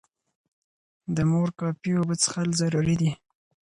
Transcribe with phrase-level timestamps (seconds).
[1.15, 3.11] د مور کافي اوبه څښل ضروري دي.